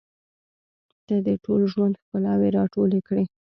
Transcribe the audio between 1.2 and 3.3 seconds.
د ټول ژوند ښکلاوې راټولې کړې.